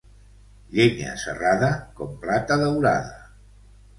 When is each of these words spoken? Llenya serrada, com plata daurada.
Llenya 0.77 1.11
serrada, 1.25 1.69
com 1.99 2.17
plata 2.25 2.59
daurada. 2.65 3.15